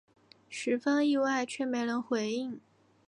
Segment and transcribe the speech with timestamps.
[0.49, 2.59] 十分意外却没人回应